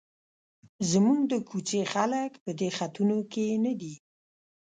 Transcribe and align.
زموږ 0.91 1.19
د 1.31 1.33
کوڅې 1.49 1.81
خلک 1.93 2.31
په 2.43 2.51
دې 2.59 2.69
خطونو 2.77 3.17
کې 3.31 3.45
نه 3.65 3.73
دي. 3.79 3.93